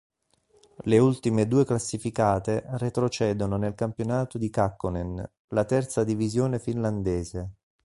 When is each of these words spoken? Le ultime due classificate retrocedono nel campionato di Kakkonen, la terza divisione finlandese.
Le 0.85 0.97
ultime 0.97 1.47
due 1.47 1.63
classificate 1.63 2.63
retrocedono 2.79 3.57
nel 3.57 3.75
campionato 3.75 4.39
di 4.39 4.49
Kakkonen, 4.49 5.23
la 5.49 5.63
terza 5.65 6.03
divisione 6.03 6.57
finlandese. 6.57 7.51